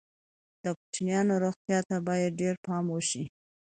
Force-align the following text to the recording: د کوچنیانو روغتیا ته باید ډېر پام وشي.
د 0.63 0.65
کوچنیانو 0.77 1.33
روغتیا 1.43 1.79
ته 1.89 1.95
باید 2.07 2.37
ډېر 2.41 2.55
پام 2.65 2.85
وشي. 2.89 3.23